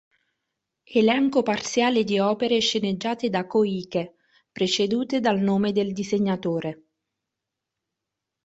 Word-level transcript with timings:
Elenco 0.95 1.43
parziale 1.43 2.03
di 2.03 2.17
opere 2.17 2.59
sceneggiate 2.59 3.29
da 3.29 3.45
Koike, 3.45 4.15
precedute 4.51 5.19
dal 5.19 5.39
nome 5.39 5.71
del 5.73 5.93
disegnatore. 5.93 6.85